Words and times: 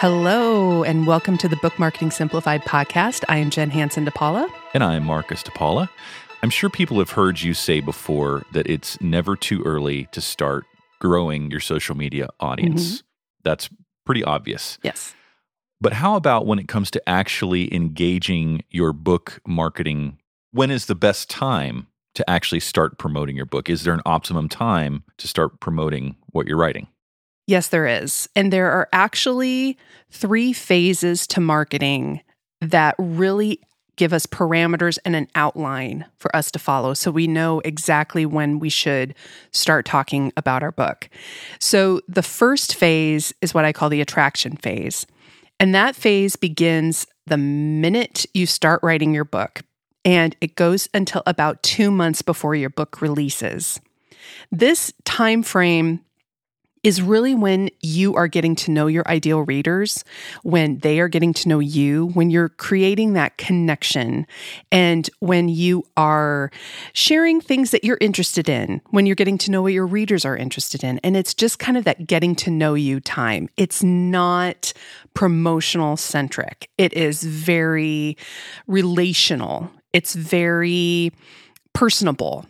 Hello, 0.00 0.84
and 0.84 1.08
welcome 1.08 1.36
to 1.38 1.48
the 1.48 1.56
Book 1.56 1.76
Marketing 1.76 2.12
Simplified 2.12 2.62
podcast. 2.62 3.24
I 3.28 3.38
am 3.38 3.50
Jen 3.50 3.68
Hansen 3.68 4.06
DePaula. 4.06 4.48
And 4.72 4.84
I'm 4.84 5.04
Marcus 5.04 5.42
DePaula. 5.42 5.88
I'm 6.40 6.50
sure 6.50 6.70
people 6.70 7.00
have 7.00 7.10
heard 7.10 7.40
you 7.40 7.52
say 7.52 7.80
before 7.80 8.44
that 8.52 8.68
it's 8.68 9.00
never 9.00 9.34
too 9.34 9.60
early 9.64 10.06
to 10.12 10.20
start 10.20 10.66
growing 11.00 11.50
your 11.50 11.58
social 11.58 11.96
media 11.96 12.28
audience. 12.38 12.98
Mm-hmm. 12.98 13.06
That's 13.42 13.70
pretty 14.06 14.22
obvious. 14.22 14.78
Yes. 14.84 15.16
But 15.80 15.94
how 15.94 16.14
about 16.14 16.46
when 16.46 16.60
it 16.60 16.68
comes 16.68 16.92
to 16.92 17.08
actually 17.08 17.74
engaging 17.74 18.62
your 18.70 18.92
book 18.92 19.40
marketing? 19.48 20.20
When 20.52 20.70
is 20.70 20.86
the 20.86 20.94
best 20.94 21.28
time 21.28 21.88
to 22.14 22.30
actually 22.30 22.60
start 22.60 22.98
promoting 22.98 23.34
your 23.34 23.46
book? 23.46 23.68
Is 23.68 23.82
there 23.82 23.94
an 23.94 24.02
optimum 24.06 24.48
time 24.48 25.02
to 25.16 25.26
start 25.26 25.58
promoting 25.58 26.14
what 26.28 26.46
you're 26.46 26.56
writing? 26.56 26.86
Yes, 27.48 27.68
there 27.68 27.86
is. 27.86 28.28
And 28.36 28.52
there 28.52 28.70
are 28.70 28.90
actually 28.92 29.78
three 30.10 30.52
phases 30.52 31.26
to 31.28 31.40
marketing 31.40 32.20
that 32.60 32.94
really 32.98 33.58
give 33.96 34.12
us 34.12 34.26
parameters 34.26 34.98
and 35.02 35.16
an 35.16 35.28
outline 35.34 36.04
for 36.18 36.34
us 36.36 36.50
to 36.50 36.58
follow 36.58 36.92
so 36.92 37.10
we 37.10 37.26
know 37.26 37.60
exactly 37.60 38.26
when 38.26 38.58
we 38.58 38.68
should 38.68 39.14
start 39.50 39.86
talking 39.86 40.30
about 40.36 40.62
our 40.62 40.70
book. 40.70 41.08
So, 41.58 42.02
the 42.06 42.22
first 42.22 42.74
phase 42.74 43.32
is 43.40 43.54
what 43.54 43.64
I 43.64 43.72
call 43.72 43.88
the 43.88 44.02
attraction 44.02 44.58
phase. 44.58 45.06
And 45.58 45.74
that 45.74 45.96
phase 45.96 46.36
begins 46.36 47.06
the 47.26 47.38
minute 47.38 48.26
you 48.34 48.44
start 48.44 48.80
writing 48.82 49.14
your 49.14 49.24
book, 49.24 49.62
and 50.04 50.36
it 50.42 50.54
goes 50.54 50.86
until 50.92 51.22
about 51.26 51.62
two 51.62 51.90
months 51.90 52.20
before 52.20 52.54
your 52.54 52.70
book 52.70 53.00
releases. 53.00 53.80
This 54.52 54.92
time 55.04 55.42
frame 55.42 56.04
is 56.82 57.02
really 57.02 57.34
when 57.34 57.70
you 57.80 58.14
are 58.14 58.28
getting 58.28 58.54
to 58.56 58.70
know 58.70 58.86
your 58.86 59.06
ideal 59.08 59.42
readers, 59.42 60.04
when 60.42 60.78
they 60.78 61.00
are 61.00 61.08
getting 61.08 61.32
to 61.34 61.48
know 61.48 61.58
you, 61.58 62.06
when 62.08 62.30
you're 62.30 62.48
creating 62.48 63.12
that 63.14 63.36
connection, 63.36 64.26
and 64.70 65.10
when 65.20 65.48
you 65.48 65.84
are 65.96 66.50
sharing 66.92 67.40
things 67.40 67.70
that 67.70 67.84
you're 67.84 67.98
interested 68.00 68.48
in, 68.48 68.80
when 68.90 69.06
you're 69.06 69.16
getting 69.16 69.38
to 69.38 69.50
know 69.50 69.62
what 69.62 69.72
your 69.72 69.86
readers 69.86 70.24
are 70.24 70.36
interested 70.36 70.84
in. 70.84 70.98
And 71.04 71.16
it's 71.16 71.34
just 71.34 71.58
kind 71.58 71.76
of 71.76 71.84
that 71.84 72.06
getting 72.06 72.34
to 72.36 72.50
know 72.50 72.74
you 72.74 73.00
time. 73.00 73.48
It's 73.56 73.82
not 73.82 74.72
promotional 75.14 75.96
centric, 75.96 76.70
it 76.78 76.92
is 76.92 77.22
very 77.22 78.16
relational, 78.66 79.70
it's 79.92 80.14
very 80.14 81.12
personable. 81.72 82.46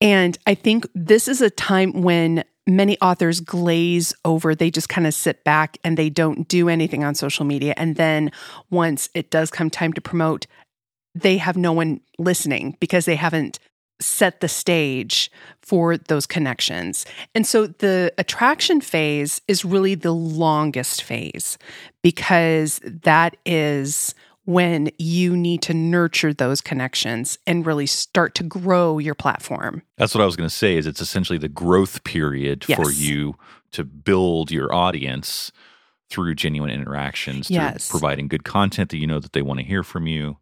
And 0.00 0.36
I 0.46 0.54
think 0.54 0.86
this 0.94 1.28
is 1.28 1.40
a 1.40 1.50
time 1.50 2.02
when 2.02 2.44
many 2.66 2.98
authors 3.00 3.40
glaze 3.40 4.14
over. 4.24 4.54
They 4.54 4.70
just 4.70 4.88
kind 4.88 5.06
of 5.06 5.14
sit 5.14 5.44
back 5.44 5.78
and 5.84 5.96
they 5.96 6.10
don't 6.10 6.48
do 6.48 6.68
anything 6.68 7.04
on 7.04 7.14
social 7.14 7.44
media. 7.44 7.74
And 7.76 7.96
then 7.96 8.32
once 8.70 9.08
it 9.14 9.30
does 9.30 9.50
come 9.50 9.70
time 9.70 9.92
to 9.92 10.00
promote, 10.00 10.46
they 11.14 11.36
have 11.36 11.56
no 11.56 11.72
one 11.72 12.00
listening 12.18 12.76
because 12.80 13.04
they 13.04 13.16
haven't 13.16 13.58
set 14.00 14.40
the 14.40 14.48
stage 14.48 15.30
for 15.62 15.96
those 15.96 16.26
connections. 16.26 17.06
And 17.34 17.46
so 17.46 17.66
the 17.66 18.12
attraction 18.18 18.80
phase 18.80 19.40
is 19.46 19.64
really 19.64 19.94
the 19.94 20.12
longest 20.12 21.02
phase 21.02 21.58
because 22.02 22.80
that 22.82 23.36
is 23.46 24.14
when 24.46 24.90
you 24.98 25.36
need 25.36 25.62
to 25.62 25.74
nurture 25.74 26.32
those 26.34 26.60
connections 26.60 27.38
and 27.46 27.64
really 27.66 27.86
start 27.86 28.34
to 28.36 28.42
grow 28.44 28.98
your 28.98 29.14
platform. 29.14 29.82
That's 29.96 30.14
what 30.14 30.20
I 30.22 30.26
was 30.26 30.36
going 30.36 30.48
to 30.48 30.54
say 30.54 30.76
is 30.76 30.86
it's 30.86 31.00
essentially 31.00 31.38
the 31.38 31.48
growth 31.48 32.04
period 32.04 32.64
Yes. 32.68 32.76
for 32.78 32.90
you 32.90 33.36
to 33.72 33.84
build 33.84 34.50
your 34.50 34.72
audience 34.74 35.50
through 36.10 36.34
genuine 36.34 36.70
interactions, 36.70 37.48
through 37.48 37.56
Yes. 37.56 37.88
providing 37.88 38.28
good 38.28 38.44
content 38.44 38.90
that 38.90 38.98
you 38.98 39.06
know 39.06 39.18
that 39.18 39.32
they 39.32 39.42
want 39.42 39.60
to 39.60 39.66
hear 39.66 39.82
from 39.82 40.06
you. 40.06 40.36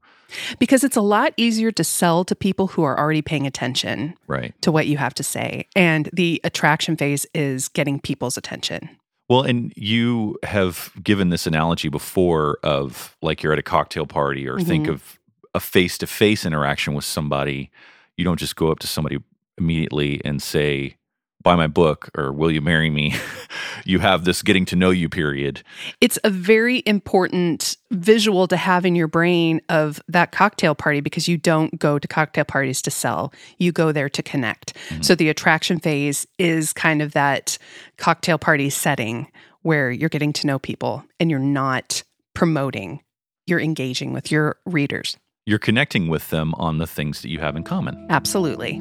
Because 0.59 0.83
it's 0.83 0.97
a 0.97 1.03
lot 1.03 1.35
easier 1.37 1.71
to 1.71 1.85
sell 1.85 2.25
to 2.25 2.35
people 2.35 2.69
who 2.69 2.83
are 2.83 2.99
already 2.99 3.23
paying 3.23 3.47
attention 3.47 4.15
Right. 4.27 4.55
to 4.63 4.73
what 4.73 4.87
you 4.87 4.97
have 4.97 5.15
to 5.15 5.23
say. 5.23 5.69
And 5.77 6.09
the 6.13 6.41
attraction 6.43 6.97
phase 6.97 7.27
is 7.35 7.69
getting 7.69 8.01
people's 8.01 8.37
attention. 8.37 8.89
Well, 9.33 9.45
and 9.45 9.73
you 9.77 10.37
have 10.43 10.93
given 11.03 11.31
this 11.31 11.47
analogy 11.47 11.89
before 11.89 12.59
of 12.63 13.17
like 13.23 13.43
you're 13.43 13.55
at 13.55 13.59
a 13.59 13.63
cocktail 13.63 14.07
party 14.07 14.47
or 14.47 14.61
think 14.61 14.85
Mhm. 14.89 14.91
of 14.91 15.19
a 15.55 15.61
face 15.61 15.97
to 15.99 16.07
face 16.07 16.45
interaction 16.45 16.93
with 16.93 17.07
somebody. 17.07 17.71
You 18.19 18.27
don't 18.27 18.39
just 18.39 18.57
go 18.57 18.71
up 18.71 18.79
to 18.81 18.87
somebody 18.87 19.17
immediately 19.57 20.21
and 20.23 20.43
say, 20.43 20.97
buy 21.43 21.57
my 21.57 21.67
book 21.67 22.11
or 22.17 22.33
will 22.33 22.51
you 22.51 22.61
marry 22.61 22.91
me? 22.91 23.15
you 23.85 23.99
have 23.99 24.25
this 24.25 24.43
getting 24.43 24.65
to 24.67 24.77
know 24.77 24.91
you 24.91 25.09
period. 25.09 25.63
It's 26.01 26.19
a 26.25 26.31
very 26.31 26.83
important 26.87 27.77
visual 27.91 28.49
to 28.49 28.57
have 28.57 28.85
in 28.85 28.95
your 28.95 29.09
brain 29.09 29.61
of 29.69 30.01
that 30.09 30.33
cocktail 30.33 30.75
party 30.75 31.01
because 31.01 31.29
you 31.29 31.37
don't 31.37 31.79
go 31.79 31.99
to 31.99 32.09
cocktail 32.09 32.45
parties 32.45 32.83
to 32.83 32.91
sell. 32.91 33.33
You 33.59 33.73
go 33.73 33.93
there 33.93 34.09
to 34.09 34.23
connect. 34.23 34.75
Mm-hmm. 34.75 35.03
So 35.03 35.15
the 35.15 35.29
attraction 35.29 35.79
phase 35.79 36.27
is 36.39 36.73
kind 36.73 37.03
of 37.03 37.13
that 37.13 37.59
cocktail 37.97 38.39
party 38.39 38.71
setting 38.71 39.31
where 39.63 39.91
you're 39.91 40.09
getting 40.09 40.33
to 40.35 40.47
know 40.47 40.59
people 40.59 41.05
and 41.21 41.31
you're 41.31 41.39
not 41.39 42.03
promoting, 42.35 43.01
you're 43.47 43.61
engaging 43.61 44.13
with 44.13 44.31
your 44.31 44.57
readers. 44.67 45.17
You're 45.45 45.59
connecting 45.59 46.09
with 46.09 46.31
them 46.31 46.55
on 46.55 46.79
the 46.79 46.87
things 46.87 47.23
that 47.23 47.29
you 47.29 47.41
have 47.41 47.57
in 47.57 47.65
common. 47.65 48.07
Absolutely. 48.11 48.81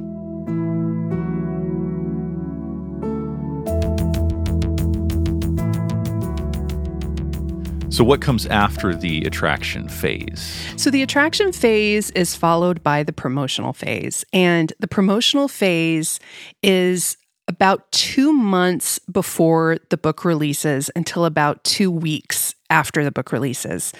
So, 7.91 8.05
what 8.05 8.21
comes 8.21 8.45
after 8.45 8.95
the 8.95 9.25
attraction 9.25 9.89
phase? 9.89 10.73
So 10.77 10.89
the 10.89 11.01
attraction 11.03 11.51
phase 11.51 12.09
is 12.11 12.33
followed 12.33 12.81
by 12.81 13.03
the 13.03 13.11
promotional 13.11 13.73
phase. 13.73 14.23
And 14.31 14.71
the 14.79 14.87
promotional 14.87 15.49
phase 15.49 16.17
is 16.63 17.17
about 17.49 17.91
two 17.91 18.31
months 18.31 18.97
before 19.11 19.77
the 19.89 19.97
book 19.97 20.23
releases 20.23 20.89
until 20.95 21.25
about 21.25 21.65
two 21.65 21.91
weeks 21.91 22.55
after 22.69 23.03
the 23.03 23.11
book 23.11 23.33
releases. 23.33 23.91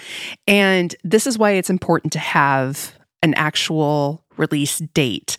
And 0.46 0.96
this 1.04 1.26
is 1.26 1.36
why 1.36 1.50
it's 1.50 1.68
important 1.68 2.14
to 2.14 2.18
have 2.18 2.94
an 3.22 3.34
actual 3.34 4.24
release 4.38 4.78
date. 4.78 5.36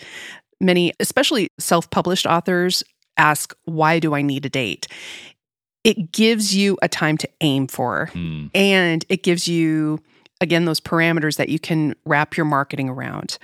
Many, 0.59 0.93
especially 0.99 1.47
self 1.57 1.89
published 1.89 2.27
authors, 2.27 2.83
ask, 3.17 3.55
why 3.65 3.97
do 3.97 4.13
I 4.13 4.21
need 4.21 4.45
a 4.45 4.49
date? 4.49 4.87
It 5.83 6.11
gives 6.11 6.55
you 6.55 6.77
a 6.81 6.87
time 6.87 7.17
to 7.17 7.29
aim 7.41 7.67
for 7.67 8.09
Hmm. 8.13 8.47
and 8.53 9.05
it 9.09 9.23
gives 9.23 9.47
you 9.47 9.99
again 10.41 10.65
those 10.65 10.81
parameters 10.81 11.37
that 11.37 11.47
you 11.47 11.59
can 11.59 11.95
wrap 12.05 12.35
your 12.35 12.45
marketing 12.45 12.89
around 12.89 13.37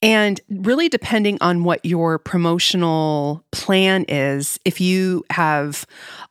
and 0.00 0.40
really 0.48 0.88
depending 0.88 1.36
on 1.42 1.62
what 1.62 1.84
your 1.84 2.18
promotional 2.18 3.44
plan 3.50 4.04
is 4.08 4.58
if 4.64 4.80
you 4.80 5.24
have 5.30 5.84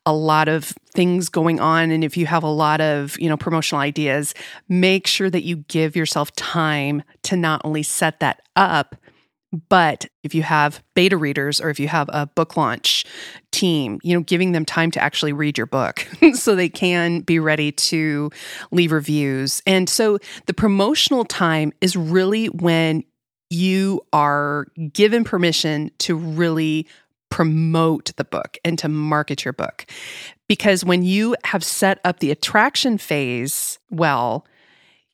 a 0.07 0.13
lot 0.13 0.47
of 0.47 0.73
things 0.93 1.29
going 1.29 1.59
on 1.59 1.91
and 1.91 2.03
if 2.03 2.17
you 2.17 2.25
have 2.25 2.41
a 2.41 2.49
lot 2.49 2.81
of 2.81 3.19
you 3.19 3.29
know 3.29 3.37
promotional 3.37 3.79
ideas 3.79 4.33
make 4.69 5.05
sure 5.05 5.29
that 5.29 5.43
you 5.43 5.57
give 5.67 5.95
yourself 5.95 6.31
time 6.35 7.03
to 7.21 7.35
not 7.35 7.61
only 7.63 7.83
set 7.83 8.19
that 8.19 8.41
up 8.55 8.95
but 9.69 10.05
if 10.23 10.35
you 10.35 10.43
have 10.43 10.83
beta 10.93 11.15
readers 11.15 11.61
or 11.61 11.69
if 11.69 11.79
you 11.79 11.87
have 11.87 12.09
a 12.11 12.27
book 12.27 12.57
launch 12.57 13.05
team, 13.51 13.99
you 14.03 14.15
know, 14.15 14.21
giving 14.21 14.51
them 14.51 14.65
time 14.65 14.91
to 14.91 15.01
actually 15.01 15.33
read 15.33 15.57
your 15.57 15.67
book 15.67 16.05
so 16.33 16.55
they 16.55 16.69
can 16.69 17.21
be 17.21 17.39
ready 17.39 17.71
to 17.71 18.29
leave 18.71 18.91
reviews. 18.91 19.61
And 19.65 19.89
so 19.89 20.19
the 20.47 20.53
promotional 20.53 21.23
time 21.23 21.71
is 21.79 21.95
really 21.95 22.47
when 22.47 23.03
you 23.49 24.01
are 24.11 24.67
given 24.91 25.23
permission 25.23 25.91
to 25.99 26.15
really 26.15 26.85
promote 27.29 28.11
the 28.17 28.25
book 28.25 28.57
and 28.65 28.77
to 28.79 28.89
market 28.89 29.45
your 29.45 29.53
book. 29.53 29.85
Because 30.47 30.83
when 30.83 31.03
you 31.03 31.35
have 31.45 31.63
set 31.63 31.99
up 32.03 32.19
the 32.19 32.31
attraction 32.31 32.97
phase 32.97 33.79
well, 33.89 34.45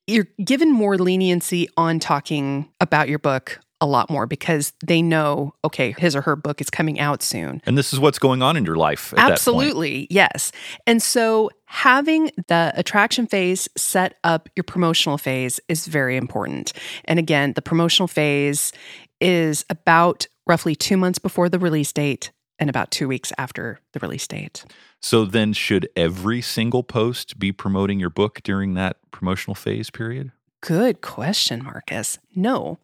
you're 0.08 0.28
given 0.44 0.72
more 0.72 0.98
leniency 0.98 1.70
on 1.78 2.00
talking 2.00 2.70
about 2.82 3.08
your 3.08 3.20
book 3.20 3.60
a 3.84 3.86
lot 3.86 4.10
more 4.10 4.26
because 4.26 4.72
they 4.84 5.02
know, 5.02 5.54
okay, 5.66 5.92
his 5.92 6.16
or 6.16 6.22
her 6.22 6.38
book 6.38 6.62
is 6.62 6.70
coming 6.70 7.02
out 7.02 7.22
soon. 7.22 7.62
And 7.66 7.78
this 7.78 7.92
is 7.92 8.00
what's 8.00 8.18
going 8.18 8.42
on 8.42 8.56
in 8.56 8.64
your 8.64 8.78
life 8.78 9.12
at 9.12 9.18
that 9.18 9.22
point. 9.24 9.34
Absolutely, 9.34 10.08
yes. 10.10 10.54
And 10.88 11.04
so 11.04 11.52
having 11.66 12.32
the 12.48 12.72
attraction 12.78 13.28
phase 13.28 13.68
set 13.76 14.18
up 14.24 14.48
your 14.56 14.64
promotional 14.64 15.18
phase 15.18 15.60
is 15.68 15.86
very 15.86 16.16
important. 16.16 16.72
And 17.04 17.20
again, 17.20 17.54
the 17.54 17.62
promotional 17.62 18.08
phase 18.08 18.72
is 19.20 19.66
about 19.70 20.28
roughly 20.48 20.76
two 20.76 20.96
months 20.96 21.20
before 21.20 21.50
the 21.50 21.60
release 21.60 21.92
date 21.92 22.32
and 22.60 22.70
about 22.70 22.90
two 22.90 23.10
weeks 23.10 23.34
after 23.38 23.82
the 23.92 24.00
release 24.00 24.26
date. 24.26 24.64
So 25.02 25.26
then, 25.26 25.52
should 25.52 25.90
every 25.98 26.42
single 26.42 26.84
post 26.84 27.38
be 27.38 27.52
promoting 27.52 28.00
your 28.00 28.10
book 28.10 28.40
during 28.44 28.76
that 28.76 28.96
promotional 29.12 29.56
phase 29.56 29.90
period? 29.90 30.32
Good 30.66 31.02
question, 31.02 31.62
Marcus. 31.62 32.20
No, 32.36 32.78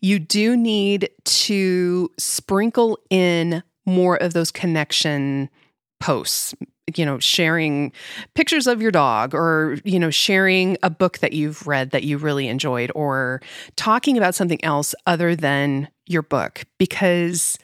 you 0.00 0.20
do 0.20 0.56
need 0.56 1.10
to 1.24 2.08
sprinkle 2.16 3.00
in 3.10 3.64
more 3.84 4.16
of 4.22 4.34
those 4.34 4.52
connection 4.52 5.50
posts. 5.98 6.54
you 6.96 7.04
know, 7.04 7.18
sharing 7.18 7.90
pictures 8.34 8.68
of 8.68 8.80
your 8.80 8.92
dog 8.92 9.34
or, 9.34 9.78
you 9.84 9.98
know, 9.98 10.10
sharing 10.10 10.76
a 10.82 10.90
book 10.90 11.18
that 11.18 11.32
you've 11.32 11.66
read 11.66 11.90
that 11.90 12.04
you 12.04 12.18
really 12.18 12.46
enjoyed 12.46 12.92
or 12.94 13.40
talking 13.74 14.16
about 14.16 14.34
something 14.34 14.62
else 14.62 14.94
other 15.06 15.34
than 15.34 15.88
your 16.06 16.22
book. 16.22 16.62
Because 16.78 17.58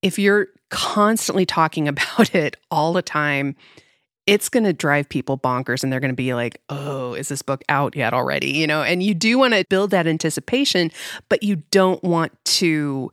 if 0.00 0.18
you're 0.18 0.48
constantly 0.70 1.46
talking 1.46 1.86
about 1.94 2.34
it 2.34 2.56
all 2.72 2.92
the 2.92 3.02
time, 3.02 3.54
it's 4.26 4.48
going 4.48 4.64
to 4.64 4.72
drive 4.72 5.08
people 5.08 5.36
bonkers 5.36 5.82
and 5.82 5.92
they're 5.92 6.00
going 6.00 6.12
to 6.12 6.16
be 6.16 6.34
like, 6.34 6.60
oh, 6.68 7.14
is 7.14 7.28
this 7.28 7.42
book 7.42 7.62
out 7.68 7.96
yet 7.96 8.14
already? 8.14 8.50
You 8.50 8.66
know, 8.66 8.82
and 8.82 9.02
you 9.02 9.14
do 9.14 9.38
want 9.38 9.54
to 9.54 9.64
build 9.68 9.90
that 9.90 10.06
anticipation, 10.06 10.90
but 11.28 11.42
you 11.42 11.56
don't 11.70 12.02
want 12.04 12.32
to 12.44 13.10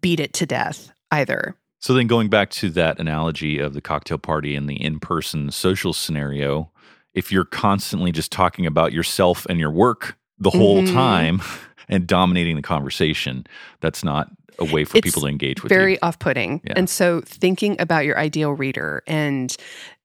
beat 0.00 0.20
it 0.20 0.32
to 0.34 0.46
death 0.46 0.90
either. 1.10 1.54
So 1.80 1.94
then 1.94 2.06
going 2.06 2.28
back 2.28 2.50
to 2.50 2.70
that 2.70 2.98
analogy 2.98 3.58
of 3.58 3.74
the 3.74 3.80
cocktail 3.80 4.18
party 4.18 4.56
and 4.56 4.68
the 4.68 4.82
in-person 4.82 5.50
social 5.52 5.92
scenario, 5.92 6.70
if 7.14 7.30
you're 7.30 7.44
constantly 7.44 8.10
just 8.10 8.32
talking 8.32 8.66
about 8.66 8.92
yourself 8.92 9.46
and 9.46 9.60
your 9.60 9.70
work 9.70 10.16
the 10.38 10.50
whole 10.50 10.82
mm-hmm. 10.82 10.94
time 10.94 11.42
and 11.88 12.06
dominating 12.06 12.56
the 12.56 12.62
conversation, 12.62 13.46
that's 13.80 14.02
not 14.02 14.30
a 14.58 14.64
way 14.64 14.84
for 14.84 14.96
it's 14.96 15.04
people 15.04 15.22
to 15.22 15.28
engage 15.28 15.62
with 15.62 15.70
very 15.70 15.92
you. 15.92 15.98
off-putting. 16.02 16.60
Yeah. 16.64 16.72
And 16.76 16.90
so 16.90 17.20
thinking 17.24 17.80
about 17.80 18.04
your 18.04 18.18
ideal 18.18 18.52
reader 18.52 19.02
and 19.06 19.56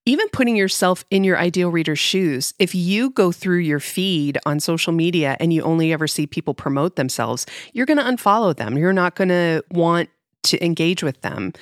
even 0.05 0.27
putting 0.29 0.55
yourself 0.55 1.05
in 1.09 1.23
your 1.23 1.37
ideal 1.37 1.69
reader's 1.69 1.99
shoes, 1.99 2.53
if 2.59 2.75
you 2.75 3.09
go 3.11 3.31
through 3.31 3.59
your 3.59 3.79
feed 3.79 4.37
on 4.45 4.59
social 4.59 4.91
media 4.91 5.37
and 5.39 5.53
you 5.53 5.61
only 5.61 5.93
ever 5.93 6.07
see 6.07 6.27
people 6.27 6.53
promote 6.53 6.95
themselves, 6.95 7.45
you're 7.71 7.85
going 7.85 7.97
to 7.97 8.03
unfollow 8.03 8.55
them. 8.55 8.77
You're 8.77 8.93
not 8.93 9.15
going 9.15 9.29
to 9.29 9.63
want 9.71 10.09
to 10.43 10.63
engage 10.63 11.03
with 11.03 11.21
them 11.21 11.53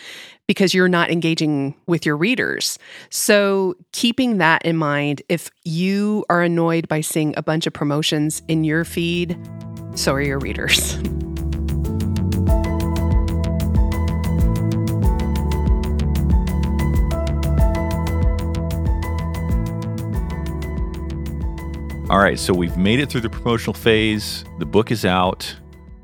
because 0.48 0.74
you're 0.74 0.90
not 0.90 1.12
engaging 1.12 1.76
with 1.86 2.06
your 2.06 2.18
readers. 2.18 2.80
So, 3.12 3.76
keeping 3.92 4.40
that 4.40 4.66
in 4.66 4.76
mind, 4.76 5.22
if 5.30 5.52
you 5.64 6.26
are 6.30 6.42
annoyed 6.42 6.88
by 6.88 7.02
seeing 7.02 7.36
a 7.38 7.44
bunch 7.44 7.68
of 7.68 7.74
promotions 7.74 8.42
in 8.48 8.64
your 8.64 8.84
feed, 8.84 9.38
so 9.96 10.14
are 10.14 10.22
your 10.22 10.40
readers. 10.40 10.98
All 22.12 22.20
right, 22.20 22.38
so 22.38 22.54
we've 22.54 22.76
made 22.76 23.00
it 23.00 23.10
through 23.10 23.22
the 23.22 23.30
promotional 23.30 23.74
phase. 23.74 24.44
The 24.60 24.66
book 24.66 24.92
is 24.92 25.06
out. 25.06 25.56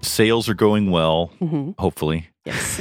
Sales 0.01 0.47
are 0.47 0.53
going 0.53 0.89
well, 0.89 1.33
mm-hmm. 1.41 1.71
hopefully. 1.77 2.29
Yes. 2.45 2.79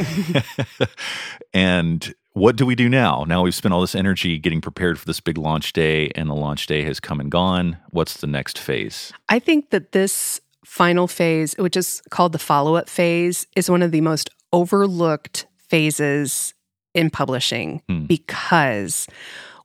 and 1.52 2.14
what 2.34 2.54
do 2.54 2.64
we 2.64 2.76
do 2.76 2.88
now? 2.88 3.24
Now 3.26 3.42
we've 3.42 3.52
spent 3.52 3.74
all 3.74 3.80
this 3.80 3.96
energy 3.96 4.38
getting 4.38 4.60
prepared 4.60 4.96
for 5.00 5.04
this 5.06 5.18
big 5.18 5.38
launch 5.38 5.72
day, 5.72 6.12
and 6.14 6.30
the 6.30 6.36
launch 6.36 6.68
day 6.68 6.84
has 6.84 7.00
come 7.00 7.18
and 7.18 7.28
gone. 7.28 7.78
What's 7.90 8.18
the 8.18 8.28
next 8.28 8.60
phase? 8.60 9.12
I 9.28 9.40
think 9.40 9.70
that 9.70 9.90
this 9.90 10.40
final 10.64 11.08
phase, 11.08 11.56
which 11.58 11.76
is 11.76 12.02
called 12.10 12.30
the 12.30 12.38
follow 12.38 12.76
up 12.76 12.88
phase, 12.88 13.44
is 13.56 13.68
one 13.68 13.82
of 13.82 13.90
the 13.90 14.02
most 14.02 14.30
overlooked 14.52 15.46
phases 15.58 16.54
in 16.94 17.10
publishing 17.10 17.82
hmm. 17.88 18.04
because 18.04 19.08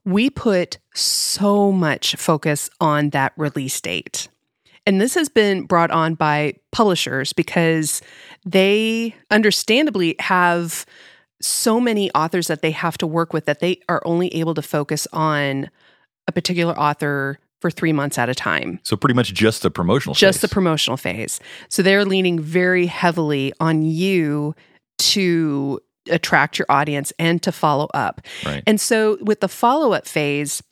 we 0.06 0.30
put 0.30 0.80
so 0.94 1.72
much 1.72 2.16
focus 2.16 2.70
on 2.80 3.12
that 3.12 3.34
release 3.38 3.80
date. 3.80 4.28
And 4.86 5.00
this 5.00 5.14
has 5.14 5.30
been 5.30 5.64
brought 5.66 5.92
on 5.92 6.16
by 6.16 6.56
publishers 6.72 7.34
because 7.34 8.02
they 8.46 9.16
understandably 9.30 10.16
have 10.20 10.86
so 11.40 11.80
many 11.80 12.12
authors 12.12 12.48
that 12.48 12.62
they 12.62 12.72
have 12.72 12.98
to 13.00 13.08
work 13.08 13.34
with 13.34 13.46
that 13.46 13.60
they 13.60 13.80
are 13.90 14.02
only 14.06 14.34
able 14.36 14.54
to 14.56 14.62
focus 14.62 15.08
on 15.14 15.70
a 16.28 16.32
particular 16.32 16.78
author 16.78 17.40
for 17.60 17.70
three 17.70 17.94
months 17.94 18.18
at 18.18 18.28
a 18.28 18.36
time. 18.36 18.80
So, 18.84 18.96
pretty 18.96 19.14
much 19.14 19.34
just 19.34 19.62
the 19.62 19.70
promotional 19.70 20.16
just 20.16 20.40
phase. 20.40 20.50
the 20.50 20.54
promotional 20.54 20.98
phase. 20.98 21.40
So, 21.70 21.84
they're 21.84 22.06
leaning 22.06 22.40
very 22.40 22.88
heavily 22.88 23.54
on 23.60 23.84
you 23.84 24.56
to 25.00 25.80
attract 26.10 26.58
your 26.58 26.66
audience 26.70 27.14
and 27.20 27.42
to 27.44 27.52
follow 27.52 27.88
up. 27.94 28.22
Right. 28.46 28.64
And 28.66 28.80
so 28.80 29.18
with 29.22 29.42
the 29.42 29.48
follow 29.48 29.94
up 29.94 30.08
phase, 30.08 30.64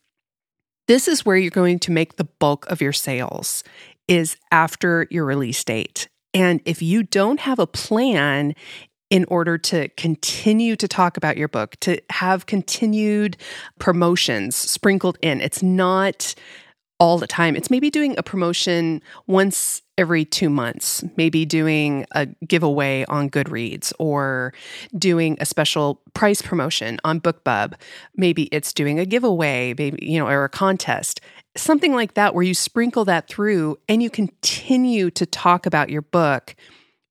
this 0.87 1.07
is 1.07 1.25
where 1.25 1.37
you're 1.37 1.51
going 1.51 1.79
to 1.79 1.91
make 1.91 2.15
the 2.15 2.27
bulk 2.39 2.65
of 2.67 2.81
your 2.81 2.93
sales 2.93 3.63
is 4.07 4.37
after 4.51 5.07
your 5.11 5.25
release 5.25 5.63
date. 5.63 6.09
And 6.33 6.61
if 6.65 6.81
you 6.81 7.03
don't 7.03 7.39
have 7.41 7.59
a 7.59 7.67
plan 7.67 8.55
in 9.09 9.25
order 9.25 9.57
to 9.57 9.87
continue 9.89 10.75
to 10.75 10.87
talk 10.87 11.17
about 11.17 11.37
your 11.37 11.47
book, 11.47 11.75
to 11.81 11.99
have 12.11 12.45
continued 12.45 13.37
promotions 13.79 14.55
sprinkled 14.55 15.17
in, 15.21 15.41
it's 15.41 15.63
not 15.63 16.35
all 16.99 17.17
the 17.17 17.27
time. 17.27 17.55
It's 17.55 17.69
maybe 17.69 17.89
doing 17.89 18.15
a 18.17 18.23
promotion 18.23 19.01
once 19.25 19.81
every 19.97 20.25
two 20.25 20.49
months, 20.49 21.03
maybe 21.17 21.45
doing 21.45 22.05
a 22.11 22.25
giveaway 22.47 23.05
on 23.05 23.29
Goodreads 23.29 23.93
or 23.99 24.53
doing 24.97 25.37
a 25.39 25.45
special 25.45 26.01
price 26.13 26.41
promotion 26.41 26.99
on 27.03 27.21
BookBub. 27.21 27.73
Maybe 28.15 28.43
it's 28.45 28.73
doing 28.73 28.99
a 28.99 29.05
giveaway, 29.05 29.73
maybe, 29.77 30.05
you 30.05 30.19
know, 30.19 30.27
or 30.27 30.43
a 30.43 30.49
contest. 30.49 31.21
Something 31.55 31.93
like 31.93 32.13
that 32.13 32.35
where 32.35 32.43
you 32.43 32.53
sprinkle 32.53 33.05
that 33.05 33.27
through 33.27 33.77
and 33.87 34.03
you 34.03 34.09
continue 34.09 35.09
to 35.11 35.25
talk 35.25 35.65
about 35.65 35.89
your 35.89 36.01
book 36.01 36.55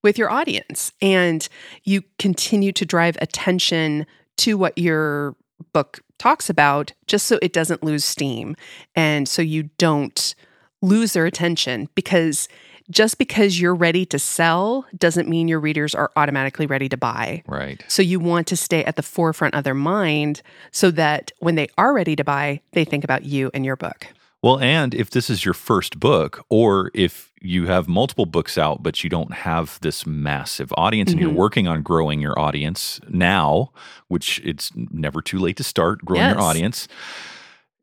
with 0.02 0.17
your 0.17 0.31
audience 0.31 0.93
and 1.02 1.49
you 1.85 2.02
continue 2.19 2.73
to 2.73 2.87
drive 2.87 3.17
attention 3.20 4.06
to 4.38 4.56
what 4.56 4.79
your 4.79 5.35
book 5.73 6.00
talks 6.19 6.50
about 6.50 6.93
just 7.06 7.26
so 7.26 7.38
it 7.41 7.53
doesn't 7.53 7.82
lose 7.82 8.05
steam 8.05 8.56
and 8.94 9.29
so 9.29 9.43
you 9.43 9.70
don't 9.79 10.35
lose 10.82 11.12
their 11.12 11.26
attention 11.26 11.88
because 11.94 12.49
just 12.91 13.19
because 13.19 13.61
you're 13.61 13.75
ready 13.75 14.06
to 14.06 14.19
sell 14.19 14.87
doesn't 14.97 15.29
mean 15.29 15.49
your 15.49 15.61
readers 15.61 15.94
are 15.94 16.11
automatically 16.17 16.67
ready 16.67 16.88
to 16.88 16.97
buy. 16.97 17.43
Right. 17.47 17.85
So 17.88 18.03
you 18.03 18.19
want 18.19 18.47
to 18.47 18.56
stay 18.56 18.82
at 18.85 18.97
the 18.97 19.03
forefront 19.03 19.55
of 19.55 19.65
their 19.65 19.75
mind 19.75 20.41
so 20.70 20.91
that 20.93 21.31
when 21.41 21.55
they 21.55 21.69
are 21.76 21.93
ready 21.93 22.17
to 22.17 22.25
buy, 22.25 22.61
they 22.73 22.85
think 22.85 23.05
about 23.05 23.25
you 23.25 23.50
and 23.53 23.64
your 23.64 23.76
book. 23.76 24.06
Well, 24.43 24.61
and 24.61 24.94
if 24.94 25.11
this 25.11 25.31
is 25.31 25.44
your 25.44 25.55
first 25.55 25.99
book, 25.99 26.44
or 26.49 26.93
if 26.94 27.32
you 27.40 27.67
have 27.67 27.88
multiple 27.88 28.26
books 28.26 28.56
out, 28.56 28.82
but 28.82 29.02
you 29.02 29.11
don't 29.11 29.32
have 29.32 29.79
this 29.82 30.06
massive 30.06 30.73
audience 30.76 31.11
and 31.11 31.19
mm-hmm. 31.19 31.29
you're 31.31 31.37
working 31.37 31.67
on 31.67 31.82
growing 31.82 32.20
your 32.20 32.38
audience 32.38 33.00
now, 33.08 33.73
which 34.06 34.40
it's 34.44 34.70
never 34.76 35.20
too 35.20 35.38
late 35.38 35.56
to 35.56 35.64
start 35.64 36.05
growing 36.05 36.23
yes. 36.23 36.35
your 36.35 36.43
audience, 36.43 36.87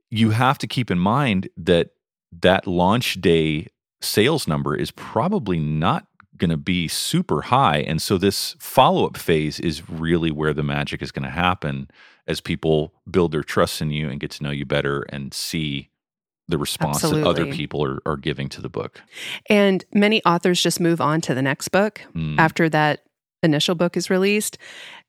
you 0.10 0.30
have 0.30 0.58
to 0.60 0.68
keep 0.68 0.90
in 0.90 1.00
mind 1.00 1.50
that 1.58 1.90
that 2.42 2.68
launch 2.68 3.20
day 3.20 3.68
sales 4.02 4.48
number 4.48 4.76
is 4.76 4.92
probably 4.92 5.60
not 5.60 6.08
going 6.38 6.50
to 6.50 6.58
be 6.58 6.88
super 6.88 7.44
high. 7.44 7.80
And 7.80 8.02
so 8.02 8.18
this 8.18 8.56
follow 8.60 9.06
up 9.06 9.18
phase 9.18 9.60
is 9.60 9.90
really 9.90 10.32
where 10.32 10.54
the 10.54 10.64
magic 10.64 11.02
is 11.02 11.12
going 11.12 11.24
to 11.24 11.30
happen 11.30 11.90
as 12.28 12.42
people 12.42 12.94
build 13.10 13.32
their 13.32 13.44
trust 13.44 13.82
in 13.82 13.92
you 13.92 14.10
and 14.10 14.20
get 14.20 14.32
to 14.32 14.44
know 14.44 14.52
you 14.52 14.66
better 14.66 15.04
and 15.10 15.34
see 15.34 15.90
the 16.48 16.58
response 16.58 16.98
Absolutely. 16.98 17.22
that 17.22 17.30
other 17.30 17.46
people 17.52 17.84
are, 17.84 18.00
are 18.06 18.18
giving 18.18 18.50
to 18.50 18.62
the 18.62 18.70
book. 18.70 19.02
And 19.50 19.84
many 19.94 20.24
authors 20.26 20.62
just 20.62 20.80
move 20.80 21.02
on 21.02 21.22
to 21.22 21.34
the 21.34 21.42
next 21.42 21.70
book 21.70 22.02
mm. 22.14 22.38
after 22.38 22.70
that 22.70 23.04
initial 23.44 23.76
book 23.76 23.98
is 23.98 24.10
released. 24.10 24.58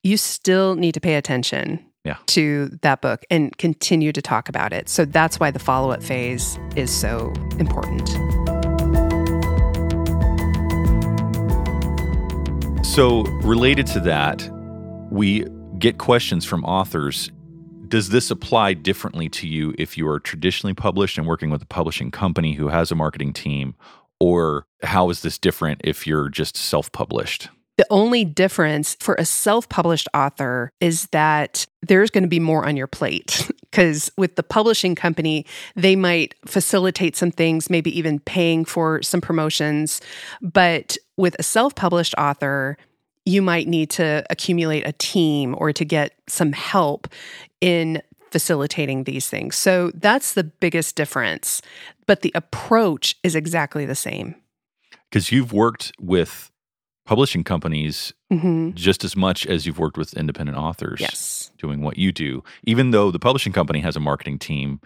You 0.02 0.16
still 0.16 0.76
need 0.76 0.92
to 0.94 1.00
pay 1.00 1.14
attention 1.14 1.84
yeah. 2.04 2.16
to 2.26 2.70
that 2.82 3.02
book 3.02 3.24
and 3.30 3.56
continue 3.58 4.12
to 4.12 4.22
talk 4.22 4.48
about 4.48 4.72
it. 4.72 4.88
So 4.88 5.04
that's 5.04 5.40
why 5.40 5.50
the 5.50 5.58
follow 5.58 5.90
up 5.90 6.02
phase 6.02 6.58
is 6.76 6.90
so 6.90 7.32
important. 7.58 8.08
So, 12.86 13.24
related 13.42 13.86
to 13.88 14.00
that, 14.00 14.48
we 15.10 15.44
get 15.78 15.98
questions 15.98 16.46
from 16.46 16.64
authors 16.64 17.30
does 17.88 18.10
this 18.10 18.30
apply 18.30 18.74
differently 18.74 19.28
to 19.30 19.46
you 19.46 19.74
if 19.78 19.96
you 19.96 20.08
are 20.08 20.20
traditionally 20.20 20.74
published 20.74 21.18
and 21.18 21.26
working 21.26 21.50
with 21.50 21.62
a 21.62 21.66
publishing 21.66 22.10
company 22.10 22.54
who 22.54 22.68
has 22.68 22.90
a 22.90 22.94
marketing 22.94 23.32
team? 23.32 23.74
Or 24.18 24.66
how 24.82 25.10
is 25.10 25.22
this 25.22 25.38
different 25.38 25.80
if 25.84 26.06
you're 26.06 26.28
just 26.28 26.56
self 26.56 26.90
published? 26.92 27.48
The 27.76 27.86
only 27.90 28.24
difference 28.24 28.96
for 29.00 29.14
a 29.16 29.26
self 29.26 29.68
published 29.68 30.08
author 30.14 30.70
is 30.80 31.06
that 31.08 31.66
there's 31.82 32.10
going 32.10 32.24
to 32.24 32.28
be 32.28 32.40
more 32.40 32.66
on 32.66 32.76
your 32.76 32.86
plate. 32.86 33.50
Because 33.72 34.10
with 34.16 34.36
the 34.36 34.42
publishing 34.42 34.94
company, 34.94 35.44
they 35.74 35.96
might 35.96 36.34
facilitate 36.46 37.14
some 37.14 37.30
things, 37.30 37.68
maybe 37.68 37.90
even 37.98 38.20
paying 38.20 38.64
for 38.64 39.02
some 39.02 39.20
promotions. 39.20 40.00
But 40.40 40.96
with 41.18 41.36
a 41.38 41.42
self 41.42 41.74
published 41.74 42.14
author, 42.16 42.78
you 43.26 43.42
might 43.42 43.68
need 43.68 43.90
to 43.90 44.24
accumulate 44.30 44.86
a 44.86 44.92
team 44.92 45.54
or 45.58 45.72
to 45.74 45.84
get 45.84 46.14
some 46.26 46.52
help 46.52 47.08
in 47.60 48.02
facilitating 48.30 49.04
these 49.04 49.28
things. 49.28 49.56
So 49.56 49.90
that's 49.94 50.34
the 50.34 50.44
biggest 50.44 50.96
difference. 50.96 51.62
But 52.06 52.22
the 52.22 52.32
approach 52.34 53.16
is 53.22 53.34
exactly 53.34 53.86
the 53.86 53.94
same. 53.94 54.34
Because 55.10 55.32
you've 55.32 55.52
worked 55.52 55.92
with 56.00 56.50
publishing 57.04 57.44
companies 57.44 58.12
hmm 58.30 58.70
just 58.74 59.04
as 59.04 59.16
much 59.16 59.46
as 59.46 59.64
you've 59.64 59.78
worked 59.78 59.96
with 59.96 60.12
independent 60.14 60.58
authors 60.58 61.00
Yes. 61.00 61.50
doing 61.56 61.80
what 61.80 61.96
you 61.96 62.10
do. 62.12 62.42
Even 62.64 62.90
though 62.90 63.10
the 63.12 63.18
publishing 63.20 63.52
company 63.52 63.80
has 63.80 63.96
a 63.96 64.00
marketing 64.00 64.38
team, 64.38 64.80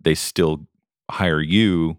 they 0.00 0.14
still 0.14 0.66
hire 1.10 1.40
you 1.40 1.98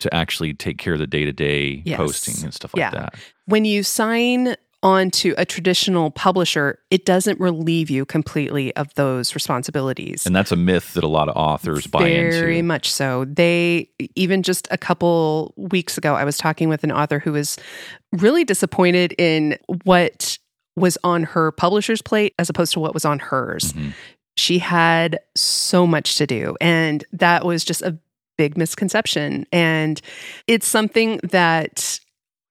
to 0.00 0.12
actually 0.12 0.52
take 0.52 0.76
care 0.76 0.94
of 0.94 0.98
the 0.98 1.06
day 1.06 1.24
to 1.24 1.32
day 1.32 1.82
posting 1.94 2.44
and 2.44 2.52
stuff 2.52 2.74
like 2.74 2.80
Yeah. 2.80 2.90
that. 2.90 3.14
When 3.46 3.64
you 3.64 3.82
sign 3.84 4.56
on 4.84 5.10
to 5.10 5.34
a 5.38 5.44
traditional 5.44 6.10
publisher, 6.10 6.78
it 6.90 7.06
doesn't 7.06 7.40
relieve 7.40 7.90
you 7.90 8.04
completely 8.04 8.76
of 8.76 8.94
those 8.94 9.34
responsibilities. 9.34 10.26
And 10.26 10.36
that's 10.36 10.52
a 10.52 10.56
myth 10.56 10.94
that 10.94 11.02
a 11.02 11.08
lot 11.08 11.28
of 11.28 11.36
authors 11.36 11.86
buy 11.86 12.00
Very 12.00 12.26
into. 12.26 12.38
Very 12.38 12.62
much 12.62 12.92
so. 12.92 13.24
They 13.24 13.88
even 14.14 14.42
just 14.42 14.68
a 14.70 14.78
couple 14.78 15.54
weeks 15.56 15.96
ago, 15.98 16.14
I 16.14 16.24
was 16.24 16.36
talking 16.36 16.68
with 16.68 16.84
an 16.84 16.92
author 16.92 17.18
who 17.18 17.32
was 17.32 17.56
really 18.12 18.44
disappointed 18.44 19.14
in 19.18 19.58
what 19.84 20.38
was 20.76 20.98
on 21.02 21.22
her 21.22 21.50
publisher's 21.50 22.02
plate 22.02 22.34
as 22.38 22.50
opposed 22.50 22.72
to 22.74 22.80
what 22.80 22.92
was 22.92 23.04
on 23.04 23.18
hers. 23.18 23.72
Mhm. 23.72 23.94
She 24.36 24.58
had 24.58 25.18
so 25.34 25.86
much 25.86 26.16
to 26.16 26.26
do, 26.26 26.56
and 26.60 27.04
that 27.12 27.44
was 27.44 27.64
just 27.64 27.80
a 27.82 27.96
big 28.36 28.58
misconception. 28.58 29.46
And 29.52 30.00
it's 30.46 30.66
something 30.66 31.20
that 31.22 32.00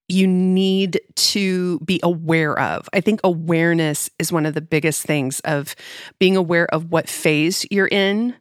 you 0.07 0.27
need 0.27 0.99
to 1.15 1.79
be 1.79 1.99
aware 2.03 2.59
of. 2.59 2.89
I 2.93 3.01
think 3.01 3.21
awareness 3.23 4.09
is 4.19 4.31
one 4.31 4.45
of 4.45 4.53
the 4.53 4.61
biggest 4.61 5.03
things 5.03 5.39
of 5.41 5.75
being 6.19 6.35
aware 6.35 6.67
of 6.73 6.91
what 6.91 7.09
phase 7.09 7.65
you're 7.71 7.87
in 7.87 8.35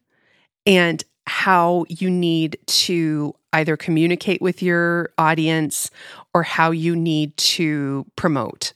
and 0.67 1.03
how 1.27 1.85
you 1.89 2.11
need 2.11 2.59
to 2.67 3.35
either 3.53 3.77
communicate 3.77 4.43
with 4.43 4.63
your 4.63 5.11
audience 5.19 5.91
or 6.35 6.43
how 6.43 6.71
you 6.71 6.97
need 6.97 7.37
to 7.37 8.07
promote. 8.17 8.73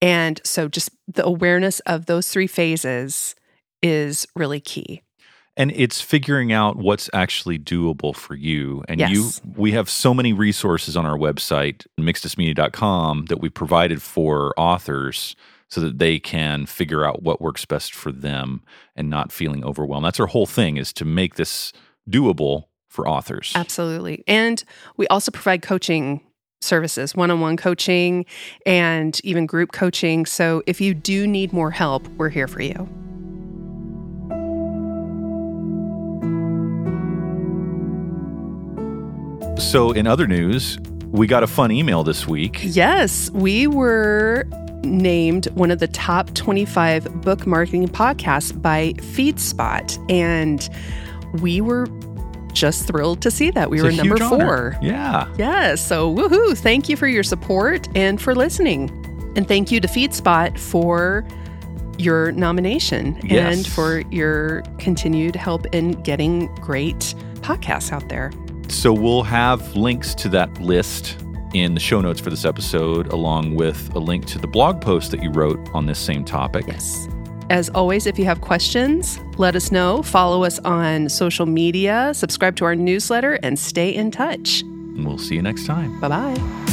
And 0.00 0.40
so 0.44 0.68
just 0.68 0.90
the 1.08 1.24
awareness 1.24 1.80
of 1.80 2.06
those 2.06 2.28
three 2.28 2.46
phases 2.46 3.34
is 3.82 4.26
really 4.34 4.60
key. 4.60 5.02
And 5.56 5.70
it's 5.74 6.00
figuring 6.00 6.52
out 6.52 6.76
what's 6.76 7.08
actually 7.12 7.58
doable 7.58 8.14
for 8.14 8.34
you 8.34 8.82
and 8.88 8.98
Yes. 8.98 9.10
you 9.12 9.30
we 9.56 9.72
have 9.72 9.88
so 9.88 10.12
many 10.12 10.32
resources 10.32 10.96
on 10.96 11.06
our 11.06 11.16
website 11.16 11.86
mixtusmedia.com 11.98 13.26
that 13.26 13.40
we 13.40 13.48
provided 13.48 14.02
for 14.02 14.52
authors 14.58 15.36
so 15.68 15.80
that 15.80 15.98
they 15.98 16.18
can 16.18 16.66
figure 16.66 17.04
out 17.04 17.22
what 17.22 17.40
works 17.40 17.64
best 17.64 17.92
for 17.94 18.12
them 18.12 18.62
and 18.96 19.08
not 19.10 19.32
feeling 19.32 19.64
overwhelmed 19.64 20.04
that's 20.04 20.20
our 20.20 20.26
whole 20.26 20.46
thing 20.46 20.76
is 20.76 20.92
to 20.92 21.04
make 21.04 21.34
this 21.36 21.72
doable 22.08 22.64
for 22.88 23.08
authors 23.08 23.52
Absolutely. 23.54 24.22
And 24.26 24.62
we 24.96 25.06
also 25.08 25.30
provide 25.32 25.62
coaching 25.62 26.20
services, 26.60 27.14
one 27.14 27.30
on 27.30 27.40
one 27.40 27.56
coaching, 27.56 28.24
and 28.66 29.20
even 29.24 29.46
group 29.46 29.72
coaching. 29.72 30.26
So 30.26 30.62
if 30.66 30.80
you 30.80 30.94
do 30.94 31.26
need 31.26 31.52
more 31.52 31.70
help, 31.70 32.08
we're 32.16 32.30
here 32.30 32.48
for 32.48 32.62
you. 32.62 32.88
So 39.58 39.92
in 39.92 40.06
other 40.06 40.26
news 40.26 40.78
we 41.10 41.26
got 41.26 41.42
a 41.42 41.46
fun 41.46 41.70
email 41.70 42.02
this 42.02 42.26
week 42.26 42.60
Yes, 42.62 43.30
we 43.30 43.66
were 43.66 44.44
named 44.82 45.46
one 45.54 45.70
of 45.70 45.78
the 45.78 45.86
top 45.88 46.34
25 46.34 47.22
book 47.22 47.46
marketing 47.46 47.88
podcasts 47.88 48.60
by 48.60 48.92
FeedSpot. 48.94 50.10
And 50.10 50.68
we 51.40 51.60
were 51.60 51.86
just 52.52 52.86
thrilled 52.86 53.22
to 53.22 53.30
see 53.30 53.50
that. 53.52 53.70
We 53.70 53.78
It's 53.78 53.84
were 53.84 53.92
number 53.92 54.16
huge 54.16 54.22
honor. 54.22 54.72
four. 54.72 54.76
yeah 54.82 55.26
Yes. 55.38 55.80
So, 55.86 56.12
woohoo. 56.14 56.58
Thank 56.58 56.88
you 56.88 56.96
for 56.96 57.06
your 57.06 57.22
support 57.22 57.88
and 57.96 58.20
for 58.20 58.34
listening. 58.34 58.90
And 59.36 59.46
thank 59.48 59.70
you 59.72 59.80
to 59.80 59.88
FeedSpot 59.88 60.58
for 60.58 61.24
your 61.96 62.32
nomination 62.32 63.18
Yes. 63.24 63.56
and 63.56 63.66
for 63.66 64.00
your 64.10 64.62
continued 64.78 65.36
help 65.36 65.64
in 65.72 65.92
getting 66.02 66.52
great 66.56 67.14
podcasts 67.36 67.90
out 67.92 68.08
there. 68.08 68.32
So 68.68 68.92
we'll 68.92 69.22
have 69.22 69.76
links 69.76 70.14
to 70.16 70.28
that 70.30 70.60
list 70.60 71.16
in 71.54 71.74
the 71.74 71.80
show 71.80 72.00
notes 72.00 72.20
for 72.20 72.30
this 72.30 72.44
episode, 72.44 73.06
along 73.12 73.54
with 73.54 73.94
a 73.94 73.98
link 73.98 74.26
to 74.26 74.38
the 74.38 74.48
blog 74.48 74.80
post 74.80 75.10
that 75.12 75.22
you 75.22 75.30
wrote 75.30 75.58
on 75.72 75.86
this 75.86 75.98
same 75.98 76.24
topic. 76.24 76.66
Yes. 76.66 77.08
As 77.50 77.68
always, 77.70 78.06
if 78.06 78.18
you 78.18 78.24
have 78.24 78.40
questions, 78.40 79.18
let 79.36 79.54
us 79.54 79.70
know. 79.70 80.02
Follow 80.02 80.44
us 80.44 80.58
on 80.60 81.08
social 81.08 81.46
media, 81.46 82.12
subscribe 82.14 82.56
to 82.56 82.64
our 82.64 82.74
newsletter, 82.74 83.34
and 83.42 83.58
stay 83.58 83.94
in 83.94 84.10
touch. 84.10 84.62
And 84.62 85.06
we'll 85.06 85.18
see 85.18 85.34
you 85.34 85.42
next 85.42 85.66
time. 85.66 86.00
Bye 86.00 86.08
bye. 86.08 86.63